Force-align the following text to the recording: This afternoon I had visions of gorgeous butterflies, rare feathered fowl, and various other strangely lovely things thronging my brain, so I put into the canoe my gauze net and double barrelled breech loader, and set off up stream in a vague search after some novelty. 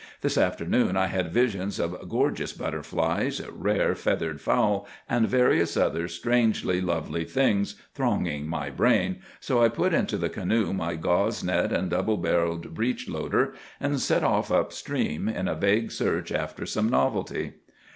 This 0.21 0.35
afternoon 0.35 0.97
I 0.97 1.05
had 1.05 1.31
visions 1.31 1.79
of 1.79 2.09
gorgeous 2.09 2.53
butterflies, 2.53 3.39
rare 3.51 3.93
feathered 3.93 4.41
fowl, 4.41 4.87
and 5.07 5.29
various 5.29 5.77
other 5.77 6.07
strangely 6.07 6.81
lovely 6.81 7.23
things 7.23 7.75
thronging 7.93 8.47
my 8.47 8.71
brain, 8.71 9.19
so 9.39 9.61
I 9.63 9.69
put 9.69 9.93
into 9.93 10.17
the 10.17 10.27
canoe 10.27 10.73
my 10.73 10.95
gauze 10.95 11.43
net 11.43 11.71
and 11.71 11.87
double 11.91 12.17
barrelled 12.17 12.73
breech 12.73 13.07
loader, 13.07 13.53
and 13.79 13.99
set 14.01 14.23
off 14.23 14.51
up 14.51 14.73
stream 14.73 15.29
in 15.29 15.47
a 15.47 15.53
vague 15.53 15.91
search 15.91 16.31
after 16.31 16.65
some 16.65 16.89
novelty. 16.89 17.53